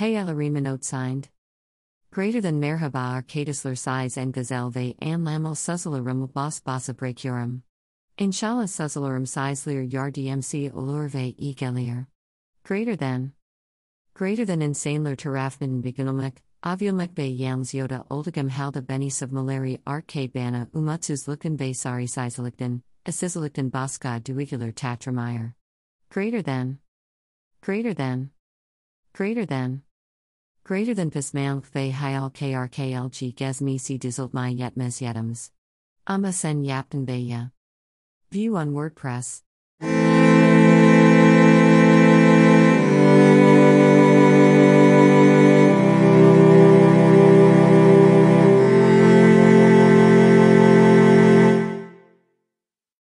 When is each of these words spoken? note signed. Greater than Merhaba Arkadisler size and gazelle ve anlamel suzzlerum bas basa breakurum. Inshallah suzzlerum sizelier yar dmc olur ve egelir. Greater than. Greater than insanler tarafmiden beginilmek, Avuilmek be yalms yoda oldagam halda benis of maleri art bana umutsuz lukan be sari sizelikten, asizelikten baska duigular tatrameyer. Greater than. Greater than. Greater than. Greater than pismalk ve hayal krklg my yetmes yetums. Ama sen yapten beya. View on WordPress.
note 0.00 0.84
signed. 0.84 1.28
Greater 2.12 2.40
than 2.40 2.60
Merhaba 2.60 3.20
Arkadisler 3.22 3.76
size 3.76 4.16
and 4.16 4.32
gazelle 4.32 4.70
ve 4.70 4.94
anlamel 5.02 5.56
suzzlerum 5.56 6.32
bas 6.32 6.60
basa 6.60 6.94
breakurum. 6.94 7.62
Inshallah 8.16 8.64
suzzlerum 8.64 9.26
sizelier 9.26 9.92
yar 9.92 10.10
dmc 10.10 10.74
olur 10.74 11.08
ve 11.08 11.34
egelir. 11.38 12.06
Greater 12.64 12.96
than. 12.96 13.32
Greater 14.14 14.44
than 14.44 14.60
insanler 14.60 15.16
tarafmiden 15.16 15.82
beginilmek, 15.82 16.42
Avuilmek 16.62 17.14
be 17.14 17.24
yalms 17.24 17.74
yoda 17.74 18.04
oldagam 18.08 18.48
halda 18.48 18.86
benis 18.86 19.22
of 19.22 19.30
maleri 19.30 19.78
art 19.86 20.06
bana 20.34 20.68
umutsuz 20.74 21.28
lukan 21.28 21.56
be 21.56 21.74
sari 21.74 22.06
sizelikten, 22.06 22.82
asizelikten 23.06 23.70
baska 23.70 24.20
duigular 24.24 24.72
tatrameyer. 24.72 25.54
Greater 26.10 26.42
than. 26.42 26.78
Greater 27.62 27.94
than. 27.94 28.30
Greater 29.12 29.46
than. 29.46 29.82
Greater 30.68 30.92
than 30.92 31.10
pismalk 31.10 31.64
ve 31.74 31.90
hayal 31.90 32.30
krklg 32.30 33.32
my 34.34 34.50
yetmes 34.50 35.00
yetums. 35.00 35.50
Ama 36.06 36.32
sen 36.32 36.62
yapten 36.62 37.06
beya. 37.06 37.52
View 38.30 38.54
on 38.54 38.74
WordPress. 38.74 39.42